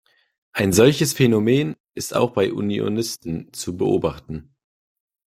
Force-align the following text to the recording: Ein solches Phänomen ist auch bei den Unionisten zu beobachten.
Ein 0.51 0.73
solches 0.73 1.13
Phänomen 1.13 1.75
ist 1.93 2.15
auch 2.15 2.31
bei 2.31 2.45
den 2.47 2.55
Unionisten 2.55 3.53
zu 3.53 3.77
beobachten. 3.77 4.55